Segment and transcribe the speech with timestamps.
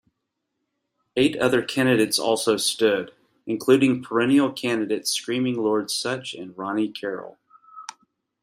[1.15, 3.11] Eight other candidates also stood,
[3.45, 7.37] including perennial candidates Screaming Lord Sutch and Ronnie Carroll.